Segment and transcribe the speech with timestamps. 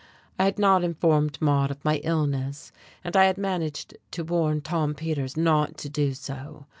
[0.39, 2.71] I had not informed Maude of my illness,
[3.03, 6.65] and I had managed to warn Tom Peters not to do so.